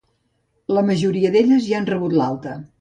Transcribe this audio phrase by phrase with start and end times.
[0.77, 2.61] La majoria d’elles ja han rebut l’alta.